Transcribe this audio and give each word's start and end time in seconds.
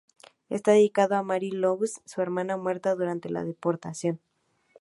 Está 0.49 0.71
dedicado 0.71 1.13
a 1.13 1.21
Marie 1.21 1.51
Louise, 1.53 2.01
su 2.07 2.23
hermana 2.23 2.57
muerta 2.57 2.95
durante 2.95 3.29
su 3.29 3.35
deportación. 3.35 4.19